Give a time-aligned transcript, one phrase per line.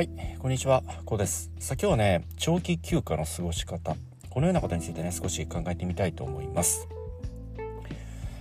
[0.00, 1.50] はい、こんにちは、こうです。
[1.58, 3.96] さあ今日はね、長期休暇の過ごし方、
[4.30, 6.88] このようなことについてね、少し考えてみたいと思います。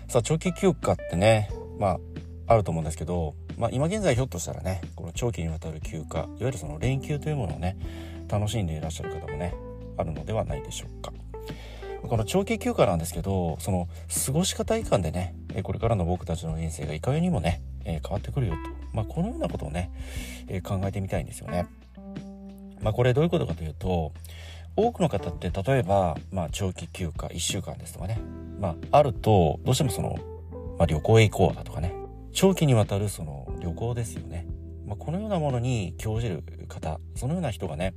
[0.08, 2.00] さあ、長期休暇ってね、ま
[2.48, 7.76] あ、あると思うんですけど、まあ今現在ひょっとしたらね、この長期にわたる休暇、いわゆるその連休というものをね、
[8.30, 9.54] 楽しんでいらっしゃる方もね、
[9.98, 11.12] あるのではないでしょうか。
[12.04, 13.90] この長期休暇なんですけど、その
[14.26, 19.92] 過ごし方以下でね、これからの僕たちの人生がいかようにもね、変わってくるよと、まあ、このようなことをね、
[20.48, 21.68] え考えてみたいんですよね。
[22.82, 24.14] まあ、これどういうことかというと
[24.76, 28.20] 多くの方って例えば、まあ、長期休暇1週間ですとかね、
[28.60, 30.18] まあ、あるとどうしてもその、
[30.78, 31.94] まあ、旅行へ行こうだとかね。
[32.32, 34.48] 長期にわたるその旅行ですよね、
[34.86, 37.96] まあ、このようなものに興じる方そのような人がね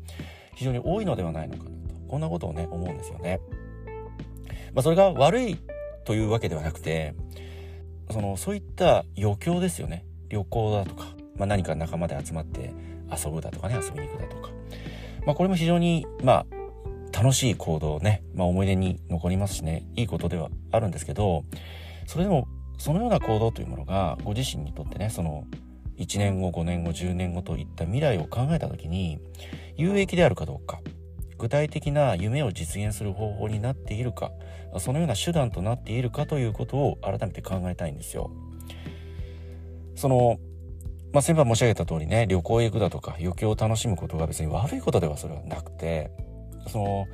[0.55, 1.95] 非常に多いのではないのかなと。
[2.09, 3.41] こんなことをね思うんですよね。
[4.75, 5.59] まあ、それが悪い
[6.05, 7.15] というわけではなくて
[8.11, 10.05] そのそういった余興ですよね。
[10.33, 12.73] 旅行だとか、まあ、何か仲間で集まって
[13.11, 14.51] 遊ぶだとかね遊びに行くだとか、
[15.27, 16.47] まあ、これも非常にま
[17.13, 19.85] あ楽しい行動ね、まあ、思い出に残りますしね。
[19.95, 21.45] いいことではあるんですけど
[22.07, 25.45] それでもそのような行動というものがご自身にとってねその
[25.99, 29.21] 1年後5年後10年後といった未来を考えた時に
[29.77, 30.81] 有益であるかどうか
[31.39, 34.33] 具体的な夢を実現する方法になっているか
[34.79, 38.31] そのような手段となっているかということを改めて考えたいんですよ。
[40.03, 40.41] その
[41.13, 46.11] まあ、先般申し上げた通りね旅行へ行くだとか余興を楽しむことが別に悪いことではそれはなくて
[46.69, 47.07] その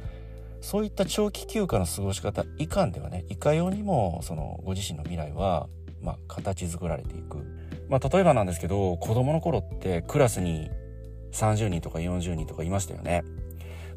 [0.61, 5.69] そういった長期休暇の過ごし方以下ではねいかようにもそのご自身の未来は、
[6.01, 7.39] まあ、形作られていく、
[7.91, 10.71] まあ、例えばなんですけど子供の頃ってクラスに
[11.33, 13.23] 30人とか40人とかいましたよね。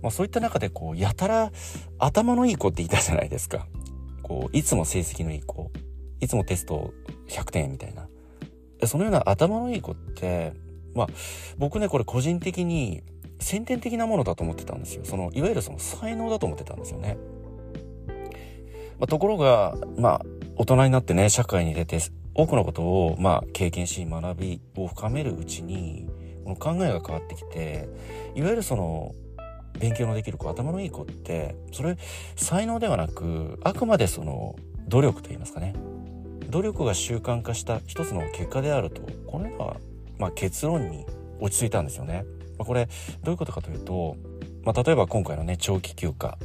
[0.01, 1.51] まあ、そういった中でこうやたら
[1.99, 3.67] 頭のいい子っていたじゃないですか。
[4.23, 5.71] こういつも成績のいい子
[6.19, 6.93] いつもテスト
[7.29, 8.07] 100点みたいな。
[8.87, 10.53] そのような頭のいい子って、
[10.93, 11.07] まあ、
[11.57, 13.03] 僕ね、これ個人的に
[13.39, 15.03] 先天的なものだと思ってたんですよ。
[15.03, 17.17] その、いわゆるその才能だと思ってたんですよね。
[18.99, 20.21] まあ、ところが、まあ、
[20.55, 21.99] 大人になってね、社会に出て、
[22.33, 26.07] 多くのことを、まあ、経験し、学びを深めるうちに、
[26.43, 27.89] この考えが変わってきて、
[28.35, 29.13] いわゆるその、
[29.79, 31.97] 勉強のできる子、頭のいい子って、それ、
[32.35, 34.55] 才能ではなく、あくまでその、
[34.87, 35.73] 努力と言いますかね。
[36.51, 39.77] 努力が習慣化した一つの結果であるとこれは、
[40.19, 41.05] まあ、結論に
[41.39, 42.25] 落ち着いたんですよね。
[42.57, 42.87] まあ、これ
[43.23, 44.17] どういうことかというと、
[44.63, 46.37] まあ、例えば今回のね長期休暇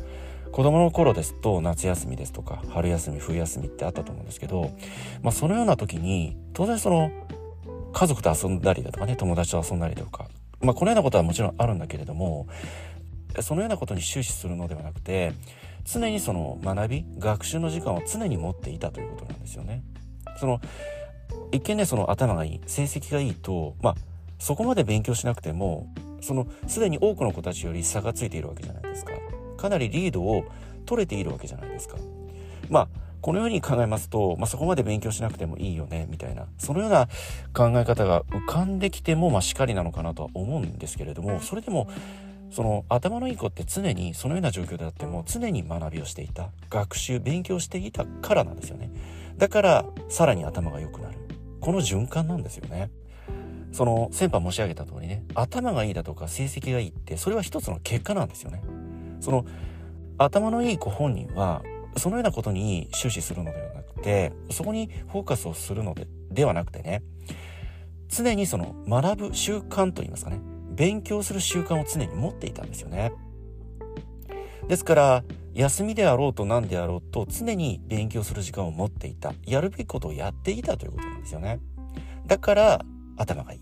[0.53, 4.71] 子供の頃ですと夏休みですとか春休み冬休みってあったと思うんですけど、
[5.22, 7.11] まあ、そのような時に当然その
[7.93, 10.28] 家族と遊んだりだとかね友達と遊んだりとか、
[10.62, 12.47] まあ、このようなことはもちろんあるんだけれども
[13.41, 15.33] そのようなことに終始するのではなくて
[15.84, 19.83] 常にその学び学習の時間を常に持っていたということなんですよね。
[20.39, 20.61] その
[21.53, 23.95] 一見ねその頭がいい成績がいいとまあ
[24.39, 29.13] そこまで勉強しなくてもそのすでに多くの子たちより差がついているわけじゃないですか。
[29.57, 30.45] かなりリードを
[30.85, 31.97] 取れているわけじゃないですか。
[32.69, 32.89] まあ
[33.21, 37.09] このように考えますと、まあ、そこまで勉強しなくてもいいよねみたいなそのような
[37.53, 41.89] 考え方が浮かんできてもまあしかりなのかなとは思うんですけれどもそれでも
[42.51, 48.91] その頭のいい子って常にそのような状況であっても常に学びをしていた学習勉強していたからなんですよね。
[49.39, 51.19] だからさらに頭が良くなる。
[51.61, 52.91] この循環なんですよね。
[53.73, 58.63] その先般申し上げた通りね頭がいいだとか成績がいいってそれは一つの結果なんですよね。
[59.21, 59.45] その
[60.19, 61.63] 頭のいい子本人は
[61.97, 67.03] そのようなことに終始するのではなくてそこにフォーカスをするのでではなくてね
[68.09, 73.13] 常にその学ぶ習慣といいますかね勉強する習慣を常に持っていたんですよね。
[74.69, 75.25] ですから
[75.56, 79.33] 休みであろうと何であろうと常に勉強する時間を持っていた。
[79.47, 81.61] やるべきことをやっていたということなんですよね。
[82.27, 82.84] だから
[83.17, 83.61] 頭がいい。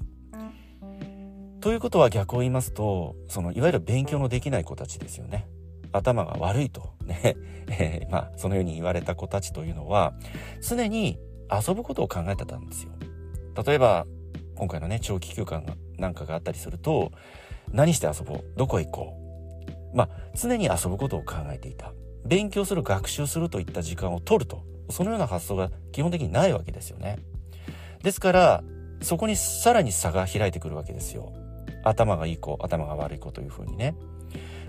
[1.61, 5.47] ということは逆を言いますとそのいわゆる勉強のできない子たちですよね。
[5.93, 6.95] 頭が悪いと。
[7.05, 7.37] ね、
[7.71, 10.15] え、まあそのように言われた子たちというのは
[10.61, 12.91] 常に遊ぶことを考えてたんですよ。
[13.65, 14.05] 例えば
[14.57, 15.63] 今回のね長期休暇
[15.97, 17.13] なんかがあったりすると
[17.71, 18.45] 何して遊ぼう？
[18.57, 19.24] どこへ行こう？
[19.95, 21.93] まあ常に遊ぶことを考えていた。
[22.27, 24.63] 勉強する学習するといった時間を取ると。
[24.91, 27.19] そのような発想が基本的にないわけですよね。
[28.03, 28.65] ですから
[29.01, 31.33] そこにさらに差が開いてくるわけですよ。
[31.85, 33.95] 頭がいい子頭が悪い子というふうにね。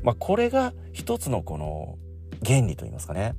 [0.04, 1.98] まあこれが一つのこの
[2.46, 3.36] 原理と言いますかね。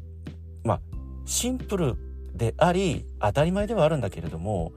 [0.64, 0.80] まあ
[1.24, 1.96] シンプル
[2.34, 4.72] であり当たり前ではあるんだけれども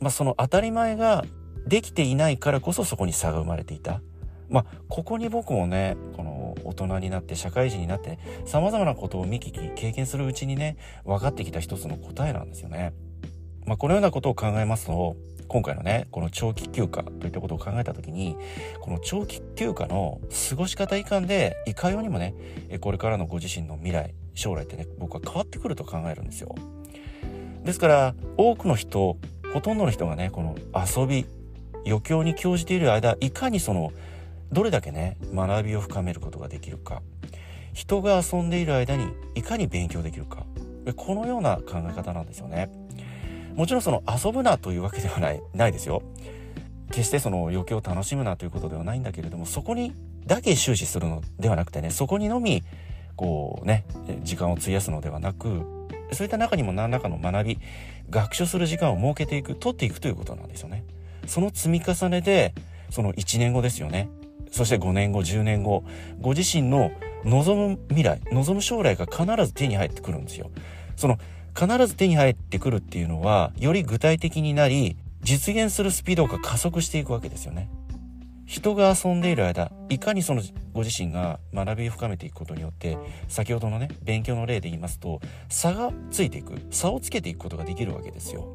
[0.00, 1.24] まあその当たり前が
[1.66, 4.00] できていないからこそそこに差が生まれていた。
[4.48, 12.92] まあ、ここに僕もね、この大人になって社会人になって、様々なことを見聞き、経験するうちにね、分かってきた一つの答えなんですよね。
[13.66, 15.16] まあ、このようなことを考えますと、
[15.48, 18.36] 今回のねこの長期休暇といったことを考えた時に
[18.80, 20.20] この長期休暇の
[20.50, 22.34] 過ごし方いかんでいかようにもね
[22.80, 26.54] これからのご自身の未来将来ってね僕は変わってくると考えるんですよ
[27.64, 29.16] ですから多くの人
[29.52, 31.26] ほとんどの人がねこの遊び
[31.86, 33.92] 余興に興じている間いかにその
[34.52, 37.02] どれだけね学びを深めることができるか。
[37.72, 40.46] 人が遊んでいる間にいかに勉強できるか。
[40.96, 42.70] このような考え方なんですよね。
[43.54, 46.02] もちろんその遊ぶなというわけではないないですよ。
[46.90, 49.92] 決してその余興を楽しむなということではないんだけれどもそこに
[50.26, 52.62] だけ終始するのではなくてねそこにのみ
[53.16, 53.84] こうね
[54.22, 55.62] 時間を費やすのではなく
[56.12, 57.58] そういった中にも何らかの学び
[58.08, 60.84] 学習する時間を設けていく取っていくということなんですよね。
[61.26, 62.54] その積み重ねで
[62.90, 64.08] その1年後ですよね。
[64.50, 65.84] そして5年後10年後
[66.20, 66.90] ご自身の
[67.24, 70.50] 望む未来望む将来が必ず手に入ってくるんですよ。
[70.96, 71.18] その
[71.58, 77.70] 必ず手に入ってくるっていうのはより具体的になり実現するスピードが加速していくわけですよね。
[78.44, 82.96] 人が遊んでいる間いかにそのご自身が学びを深めていくことによって
[83.26, 88.54] 先ほどのね勉強の例で言いますと差がついていく差をつけていくことができるわけですよ。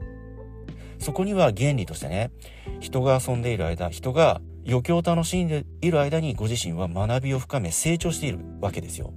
[0.97, 2.31] そこには原理としてね
[2.79, 9.13] 人が遊んでいる間人が余興を楽しんでいる間にご自身は学びを深め成長しているわけですよ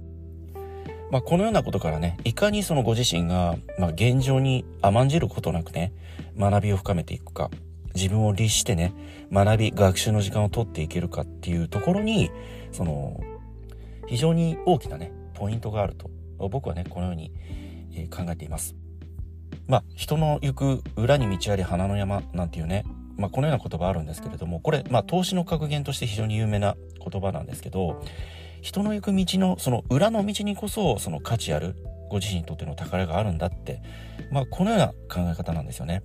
[1.11, 5.93] まあ、このようなことからねいかにそのご自身が、まあ、現状に甘んじることなくね
[6.37, 7.49] 学びを深めていくか
[7.93, 8.93] 自分を律してね
[9.31, 12.31] 学び学習の時間を取っていけるかっていうところに
[12.71, 13.21] その
[14.07, 17.31] 非常に大きなねポイントがあると僕はねこのように、
[18.11, 18.75] 考えています。
[19.67, 22.83] まあ人の行く裏に道あり花の山なんていうね
[23.17, 28.01] まあ、このような言葉あるんですけれどもこれ、まあ、投資の格言として非常に有名な言葉なんですけど
[28.61, 31.75] 人の行く道のその裏の道にこそその価値ある
[32.09, 33.81] ご自身にとっての宝があるんだって、
[34.31, 36.03] まあ、このような考え方なんですよね。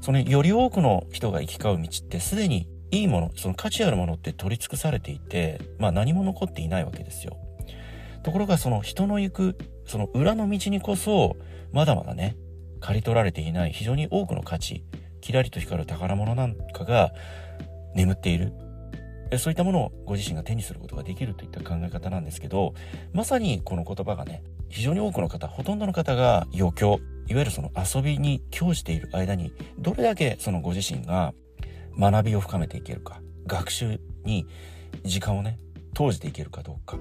[0.00, 7.36] そのより多くの人が行き交う道ってすでにいいものその価値あるものって取り尽くされていて、まあ、何も残っていないわけですよ。
[8.22, 11.36] ところがその人の行くその裏の道にこそ
[11.72, 12.36] まだまだね
[12.80, 14.84] 刈り取られていない非常に多くの価値
[15.26, 17.12] キラリと光る宝物なんかが
[17.96, 18.52] 眠っている。
[19.38, 22.74] そういったものをご自身が手にすることができるといった考え方なんですけど
[23.12, 31.34] まさにこの言葉がね非常に多くの方ほとんどの方が余興いわゆるその遊びに興じている間にどれだけそのご自身が
[31.98, 34.46] 学びを深めていけるか学習に
[35.02, 35.58] 時間をね
[35.92, 36.98] 投じていけるかどうか。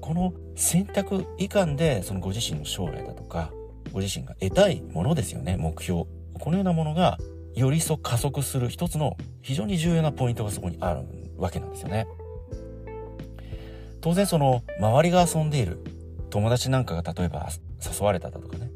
[0.00, 3.52] この選択以下でそのご自身の将来だとか
[3.92, 6.04] ご自身が得たいものですよね目標。
[6.40, 7.18] このようなものが
[7.54, 11.02] より一層加速する一つの非常に重要なポイントがそこにある
[11.36, 12.06] わけなんですよね。
[14.00, 15.78] 当然その周りが遊んでいる
[16.30, 17.48] 友達なんかが例えば
[17.80, 18.70] 誘われただとかね。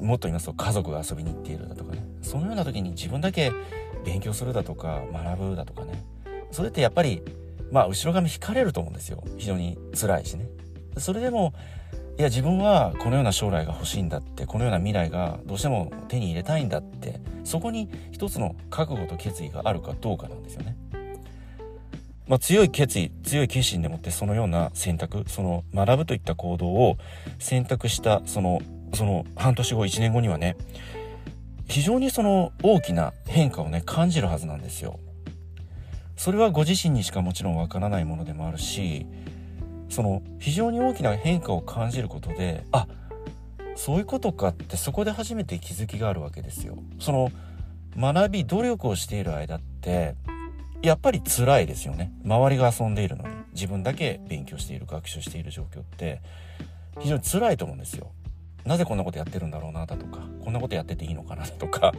[0.00, 2.04] もっと言いますと家族が遊びに行っているだとかね。
[2.22, 3.52] そのような時に自分だけ
[4.04, 6.04] 勉強するだとか学ぶだとかね。
[6.50, 7.22] それってやっぱり
[7.70, 9.22] まあ後ろ髪引かれると思うんですよ。
[9.36, 10.48] 非常に辛いしね。
[10.98, 11.52] それでも
[12.18, 20.76] いや自分はこのような将来が欲しいんだってこのような未来がどうしても手に入れたいんだってそこに一つの覚悟と決意があるかどうかなんですよね。
[22.26, 26.96] まあ、強い決意強い決心でもってそのような選択その学ぶといった行動を
[27.38, 28.60] 選択したその
[28.94, 30.56] その半年後1年後にはね
[31.68, 34.98] 非常にその大きな変化をね感じるはずなんですよ。
[36.16, 39.06] それはご自身にしかもちろんわからないものでもあるし
[39.88, 42.86] その非常に大きな変化を感じることであ
[43.76, 46.78] そういうことかってそこで初めて気づきがあるわけですよ。
[46.98, 47.30] その
[47.98, 50.14] 学び努力をしている間って
[50.82, 52.12] やっぱり辛いですよね。
[52.24, 56.20] 周りが遊んでいるのに自分だけ勉強している学習している状況って
[57.00, 58.10] 非常に辛いと思うんですよ。
[58.64, 61.92] なぜこんなことやってるんだろうなだとかこんなことやってていいのかなだとか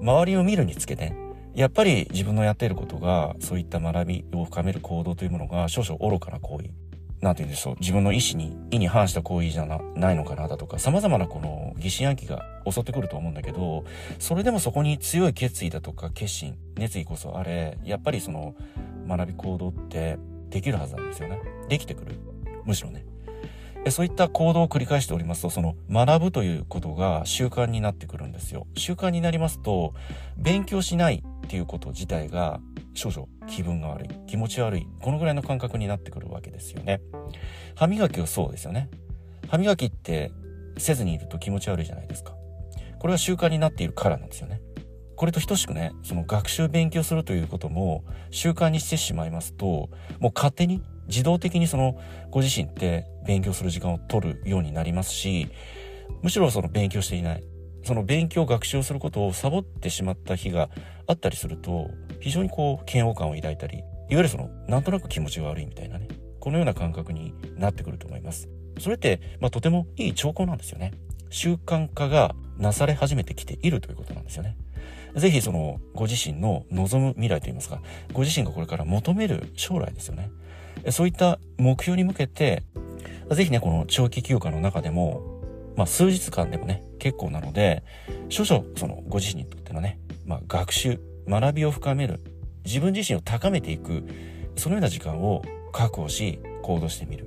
[0.00, 1.12] 周りを見るにつけて
[1.54, 6.85] やっぱり自分のやっていることがそういった学びを深める行動というものが少々愚かな行為。
[7.26, 13.84] なんて言うんでしょう、自分の意思に、意に反した行為じゃなないのかなだとか、様々なこの疑心暗鬼が襲ってくると思うんだけど、
[14.20, 18.54] それでもそこに強い決意だとか決心、熱意こそあれ、やっぱりその
[19.08, 20.18] 学び行動って
[20.50, 21.40] できるはずなんですよね。
[21.68, 22.12] できてくる。
[22.64, 23.04] むしろね。
[23.90, 28.68] そういった行動を繰り返しておりますと、その学ぶということが習慣になってくるんですよ。
[28.76, 29.94] 習慣になりますと、
[30.36, 32.60] 勉強しないっていうこと自体が
[32.96, 37.00] 少々気分が悪い、気持ち悪い、このぐらいの感覚になってくるわけですよね。
[37.74, 38.88] 歯磨きはそうですよね。
[39.48, 40.32] 歯磨きって
[40.78, 42.34] せずにいると気持ち悪いじゃないですか。
[42.98, 44.60] これは習慣になっているからなんですよね。
[45.14, 49.88] これと等しくね、その学習勉強するということも習慣にしてしまいますと、
[50.18, 51.98] もう勝手に自動的にその
[52.30, 55.48] ご自身って勉強する時間を取るようになりますし、
[56.22, 57.44] むしろその勉強していない、
[57.86, 60.68] その勉強学習をすることをサボってしまった日が
[61.06, 61.90] あったりすると
[62.20, 66.08] 非常にこう嫌悪感を抱いたりいわゆるそのなんとなく気持ちが悪いみたいなね
[66.40, 68.48] このような感覚になってくると思います。
[68.78, 70.92] それって、まあ、とてもいい兆候なんですよね。
[71.28, 74.56] 習慣化がなされ始めてきているということなんですよね。
[75.16, 77.80] ぜひそのご自身の望む未来といいますか
[78.12, 80.30] ご自身がこれから求める将来ですよね。
[80.90, 82.62] そういった目標に向けて
[83.32, 85.35] ぜひねこの長期休暇の中でも
[85.76, 87.84] まあ、数日間でもね、結構なので、
[88.28, 92.20] 少々、その、ご自身にとってのね、まあ、学習、学びを深める、
[92.64, 94.04] 自分自身を高めていく、
[94.56, 95.42] そのような時間を
[95.72, 97.26] 確保し、行動してみる。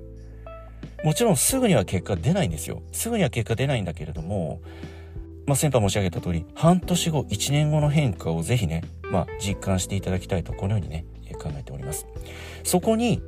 [1.04, 2.82] もちろん、すぐには結果出ないんですよ。
[2.92, 4.62] すぐには結果出ないんだけれども、
[5.46, 11.06] まあ、先輩申し上げた通り、半年後、1年後の変化をぜひね、まあ、実感していただきたいと、このようにね、
[11.40, 12.08] 考えております。
[12.64, 13.22] そこに、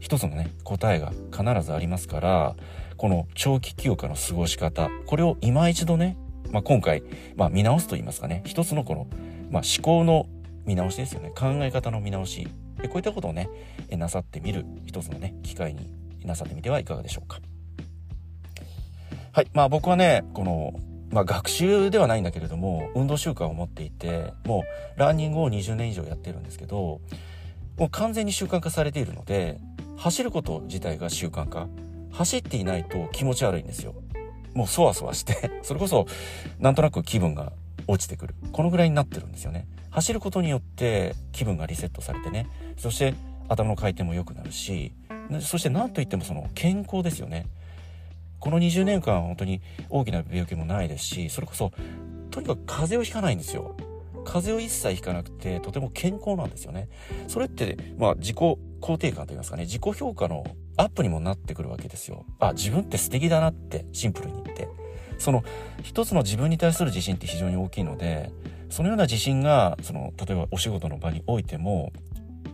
[0.00, 2.56] 一つのね、答えが必ずありますから、
[2.98, 6.18] この長期休暇の過ごし方、これを今一度ね、
[6.50, 7.04] まあ、今回、
[7.36, 9.06] まあ、見直すと言いますかね、一つのこの、
[9.50, 10.26] まあ、思考の
[10.66, 11.30] 見直しですよね。
[11.30, 12.48] 考え方の見直し。
[12.82, 13.48] こういったことをね、
[13.90, 15.90] なさってみる一つのね、機会に
[16.24, 17.40] なさってみてはいかがでしょうか。
[19.32, 19.48] はい。
[19.52, 20.74] まあ僕はね、この、
[21.10, 24.64] まあ学習ではないんだけれども、運動習慣を持っていて、も
[24.96, 27.00] うランニングを20年以上やってるんですけど、
[27.76, 29.58] もう完全に習慣化されているので、
[29.96, 31.68] 走ること自体が習慣化。
[32.18, 33.94] 走っていないと気持ち悪いんですよ。
[34.52, 36.06] もうそわそわして それこそ
[36.58, 37.52] なんとなく気分が
[37.86, 38.34] 落ちてくる。
[38.50, 39.68] このぐらいになってるんですよね。
[39.90, 42.48] 走ることによって気分がリセットされてね。
[42.76, 43.14] そして
[43.48, 44.92] 頭の回転も良くなるし、
[45.40, 47.46] そして何といってもその健康ですよね。
[48.40, 51.70] この20年間本当に大きな病気もないですし、それこそ
[52.32, 53.76] とにかく風邪をひかないんですよ。
[54.24, 56.88] 風邪を一切ひかなくてとても健康なんですよね。
[57.28, 60.44] それってまあ自己肯定感といいますかね、自己評価の
[60.78, 62.24] アップにもなってくるわけですよ。
[62.38, 64.68] あ、自分って素敵だなってシンプルに言って。
[65.18, 65.42] その
[65.82, 68.30] 一つの自分に対する自信って非常に大きいので、
[68.70, 71.92] そのような自信が、その、例えばお仕事の場においても、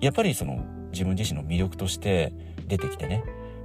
[0.00, 2.32] やっぱりその自分自身の魅力として
[2.66, 3.22] 出てきてね、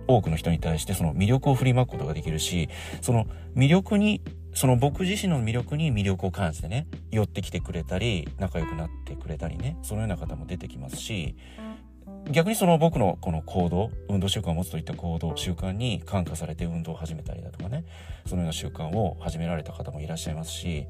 [0.08, 2.68] 多くの人に対してその魅力を振りまくことができるし、
[3.02, 4.22] その魅力に、
[4.54, 11.36] その僕自身の魅力に魅力を感じてね、寄ってきてくれたり、仲良くなってくれたりね、そのような方も出てきますし、
[12.32, 17.86] 逆にその僕のこの行動運動習慣を持つといった行動習慣に感化されて運動を始めたりだとかね。
[18.26, 20.86] そのような習慣を始められた方もいらっしゃいますし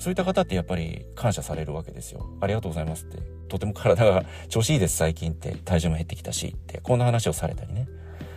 [0.00, 2.26] そういった方ってやっぱり感謝されるわけですよ。
[2.40, 3.18] ありがとうございますって。
[3.48, 7.86] とても体が調子いいです最近って体重も減ってきたしってこんな話をされたりね。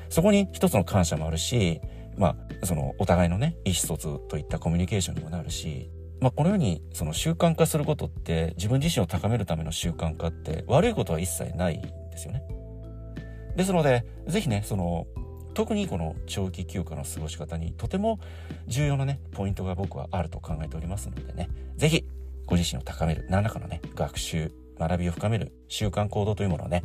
[0.09, 1.81] そこに一つの感謝もあるし
[2.17, 5.89] まあそのお互いのね意思疎通といったコミュニケーションにもなるし
[6.21, 11.81] まあ、このようにその習慣化することって自分自身を高めるための習慣化って悪いことは一切ない
[12.13, 12.43] ですよね。
[13.55, 15.07] ですので、ぜひね、その、
[15.53, 18.19] 特にこの長期休暇の過ごし方にとても
[18.67, 22.05] 重要なね、ポイントが僕はあると考えておりますのでね、ぜひ
[22.45, 26.83] ご自身を高める、何らかのね、学習、学びを深める習慣行動というものをね、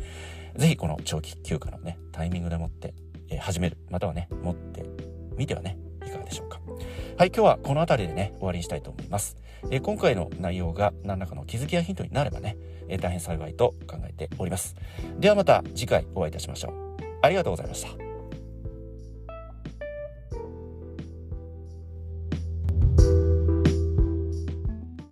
[0.56, 2.94] ぜひこの長期休暇のね、タイミングでもって、
[3.30, 4.84] えー、始める、またはね、持って
[5.36, 6.60] みてはね、いかがでしょうか。
[7.16, 9.36] はい、今日はこの辺りでね、終わりにしたいと思います。
[9.70, 12.56] え、今回の内容が何らかの気づきやヒントになればね、
[12.88, 14.76] え、大変幸いと考えております。
[15.18, 16.72] ではまた次回お会いいたしましょう。
[17.22, 18.07] ありがとうございました。